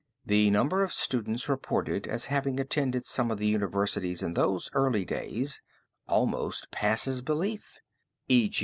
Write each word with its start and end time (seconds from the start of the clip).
]"The 0.33 0.49
number 0.49 0.81
of 0.81 0.93
students 0.93 1.47
reported 1.47 2.07
as 2.07 2.25
having 2.25 2.59
attended 2.59 3.05
some 3.05 3.29
of 3.29 3.37
the 3.37 3.45
universities 3.45 4.23
in 4.23 4.33
those 4.33 4.67
early 4.73 5.05
days 5.05 5.61
almost 6.07 6.71
passes 6.71 7.21
belief; 7.21 7.77
_e. 8.27 8.51